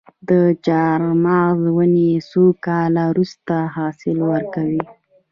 د 0.29 0.31
چهارمغز 0.65 1.59
ونې 1.75 2.11
څو 2.29 2.43
کاله 2.65 3.03
وروسته 3.11 3.55
حاصل 3.75 4.17
ورکوي؟ 4.31 4.83